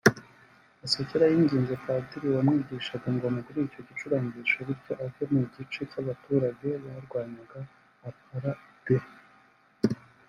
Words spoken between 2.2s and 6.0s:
wamwigishaga ngo amugurire icyo gicurangisho bityo ave mu gice